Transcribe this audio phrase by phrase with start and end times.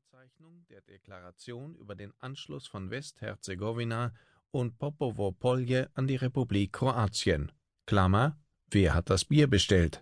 [0.00, 4.14] Unterzeichnung der Deklaration über den Anschluss von Westherzegowina
[4.50, 7.52] und Popovo Polje an die Republik Kroatien.
[7.86, 8.38] Klammer,
[8.70, 10.00] wer hat das Bier bestellt?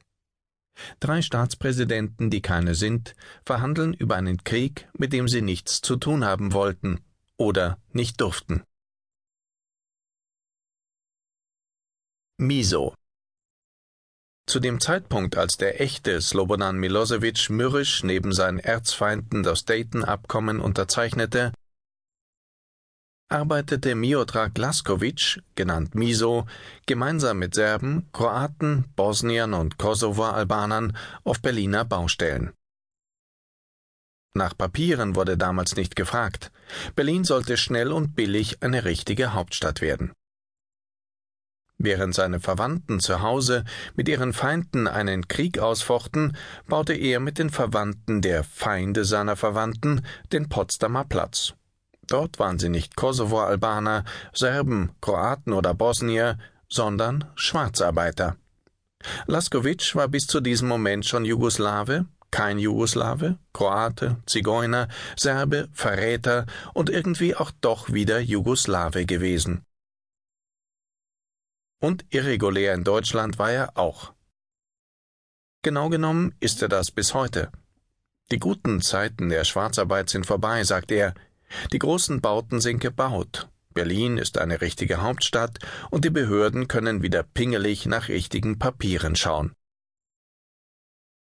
[1.00, 6.25] Drei Staatspräsidenten, die keine sind, verhandeln über einen Krieg, mit dem sie nichts zu tun
[6.25, 7.01] haben wollten
[7.37, 8.62] oder nicht durften.
[12.37, 12.95] Miso
[14.49, 21.52] zu dem Zeitpunkt, als der echte Slobodan Milosevic mürrisch neben seinen Erzfeinden das Dayton-Abkommen unterzeichnete,
[23.29, 26.47] arbeitete Miodrag Laskovic, genannt Miso,
[26.87, 32.53] gemeinsam mit Serben, Kroaten, Bosniern und Kosovo-Albanern auf Berliner Baustellen.
[34.34, 36.53] Nach Papieren wurde damals nicht gefragt.
[36.95, 40.12] Berlin sollte schnell und billig eine richtige Hauptstadt werden.
[41.78, 43.64] Während seine Verwandten zu Hause
[43.95, 46.36] mit ihren Feinden einen Krieg ausfochten,
[46.66, 50.02] baute er mit den Verwandten der Feinde seiner Verwandten
[50.33, 51.55] den Potsdamer Platz.
[52.08, 56.38] Dort waren sie nicht Kosovo-Albaner, Serben, Kroaten oder Bosnier,
[56.69, 58.36] sondern Schwarzarbeiter.
[59.27, 66.91] Laskovic war bis zu diesem Moment schon Jugoslawe, kein Jugoslawe, Kroate, Zigeuner, Serbe, Verräter und
[66.91, 69.64] irgendwie auch doch wieder Jugoslawe gewesen.
[71.81, 74.12] Und irregulär in Deutschland war er auch.
[75.62, 77.51] Genau genommen ist er das bis heute.
[78.31, 81.15] Die guten Zeiten der Schwarzarbeit sind vorbei, sagt er.
[81.73, 83.49] Die großen Bauten sind gebaut.
[83.73, 85.59] Berlin ist eine richtige Hauptstadt
[85.91, 89.55] und die Behörden können wieder pingelig nach richtigen Papieren schauen.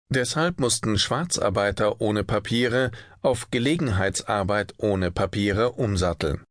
[0.10, 6.44] Deshalb mussten Schwarzarbeiter ohne Papiere auf Gelegenheitsarbeit ohne Papiere umsatteln.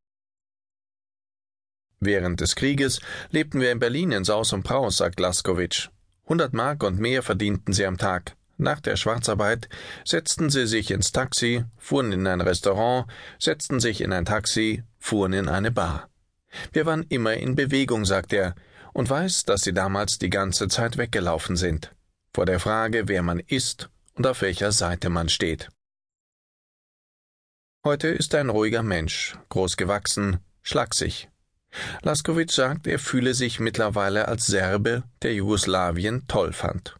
[2.04, 3.00] Während des Krieges
[3.30, 5.88] lebten wir in Berlin in Saus und Braus, sagt Laskowitsch.
[6.26, 8.34] Hundert Mark und mehr verdienten sie am Tag.
[8.56, 9.68] Nach der Schwarzarbeit
[10.04, 13.06] setzten sie sich ins Taxi, fuhren in ein Restaurant,
[13.38, 16.08] setzten sich in ein Taxi, fuhren in eine Bar.
[16.72, 18.56] Wir waren immer in Bewegung, sagt er,
[18.92, 21.94] und weiß, dass sie damals die ganze Zeit weggelaufen sind.
[22.34, 25.68] Vor der Frage, wer man ist und auf welcher Seite man steht.
[27.84, 31.28] Heute ist er ein ruhiger Mensch, groß gewachsen, schlaksig,
[32.02, 36.96] Laskowitsch sagt, er fühle sich mittlerweile als Serbe, der Jugoslawien toll fand.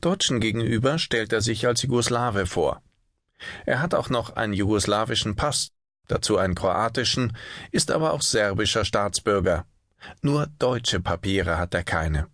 [0.00, 2.82] Deutschen gegenüber stellt er sich als Jugoslawe vor.
[3.66, 5.70] Er hat auch noch einen jugoslawischen Pass,
[6.06, 7.36] dazu einen kroatischen,
[7.70, 9.66] ist aber auch serbischer Staatsbürger.
[10.22, 12.28] Nur deutsche Papiere hat er keine.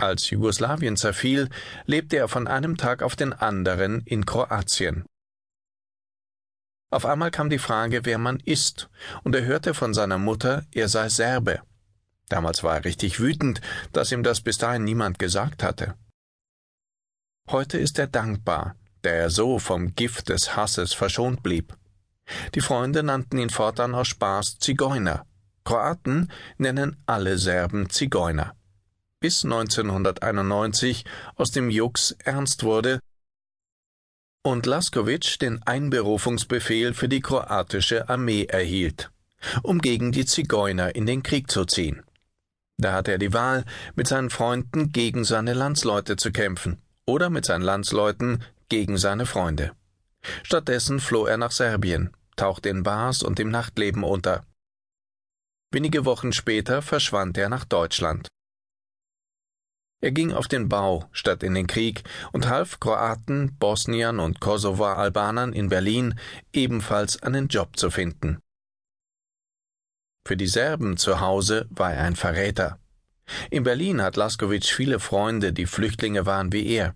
[0.00, 1.48] Als Jugoslawien zerfiel,
[1.86, 5.04] lebte er von einem Tag auf den anderen in Kroatien.
[6.90, 8.88] Auf einmal kam die Frage, wer man ist,
[9.22, 11.60] und er hörte von seiner Mutter, er sei Serbe.
[12.28, 13.60] Damals war er richtig wütend,
[13.92, 15.94] dass ihm das bis dahin niemand gesagt hatte.
[17.50, 21.76] Heute ist er dankbar, da er so vom Gift des Hasses verschont blieb.
[22.54, 25.24] Die Freunde nannten ihn fortan aus Spaß Zigeuner.
[25.64, 28.54] Kroaten nennen alle Serben Zigeuner.
[29.20, 31.04] Bis 1991
[31.36, 33.00] aus dem Jux ernst wurde
[34.48, 39.10] und Laskovic den Einberufungsbefehl für die kroatische Armee erhielt,
[39.62, 42.02] um gegen die Zigeuner in den Krieg zu ziehen.
[42.78, 43.64] Da hatte er die Wahl,
[43.94, 49.72] mit seinen Freunden gegen seine Landsleute zu kämpfen oder mit seinen Landsleuten gegen seine Freunde.
[50.42, 54.44] Stattdessen floh er nach Serbien, tauchte in Bars und im Nachtleben unter.
[55.70, 58.28] Wenige Wochen später verschwand er nach Deutschland.
[60.00, 65.52] Er ging auf den Bau statt in den Krieg und half Kroaten, Bosniern und Kosovo-Albanern
[65.52, 66.14] in Berlin
[66.52, 68.38] ebenfalls einen Job zu finden.
[70.24, 72.78] Für die Serben zu Hause war er ein Verräter.
[73.50, 76.94] In Berlin hat Laskowitsch viele Freunde, die Flüchtlinge waren wie er.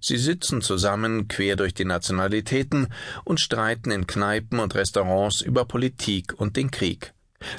[0.00, 2.92] Sie sitzen zusammen quer durch die Nationalitäten
[3.24, 7.14] und streiten in Kneipen und Restaurants über Politik und den Krieg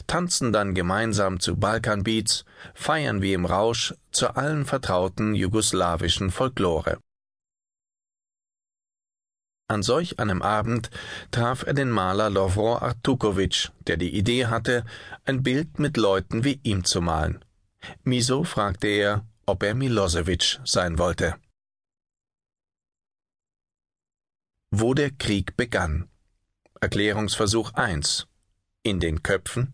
[0.07, 6.99] tanzen dann gemeinsam zu Balkanbeats, feiern wie im Rausch zu allen vertrauten jugoslawischen Folklore.
[9.69, 10.89] An solch einem Abend
[11.31, 14.85] traf er den Maler Lovro Artukovic, der die Idee hatte,
[15.25, 17.43] ein Bild mit Leuten wie ihm zu malen.
[18.03, 21.35] Miso fragte er, ob er Milosevic sein wollte.
[24.71, 26.09] Wo der Krieg begann.
[26.79, 28.26] Erklärungsversuch 1
[28.87, 29.73] in den Köpfen?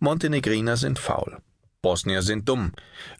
[0.00, 1.40] Montenegriner sind faul,
[1.80, 2.72] Bosnier sind dumm,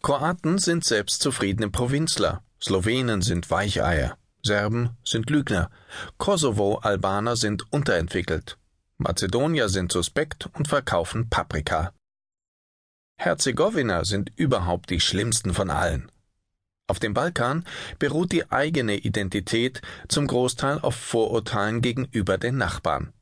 [0.02, 5.70] Kroaten sind selbstzufriedene Provinzler, Slowenen sind Weicheier, Serben sind Lügner,
[6.18, 8.58] Kosovo-Albaner sind unterentwickelt,
[8.96, 11.92] Mazedonier sind suspekt und verkaufen Paprika.
[13.16, 16.10] Herzegowiner sind überhaupt die schlimmsten von allen.
[16.88, 17.64] Auf dem Balkan
[18.00, 23.12] beruht die eigene Identität zum Großteil auf Vorurteilen gegenüber den Nachbarn.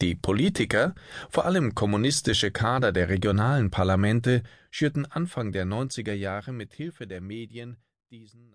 [0.00, 0.94] Die Politiker,
[1.28, 7.20] vor allem kommunistische Kader der regionalen Parlamente, schürten Anfang der 90er Jahre mit Hilfe der
[7.20, 7.76] Medien
[8.10, 8.50] diesen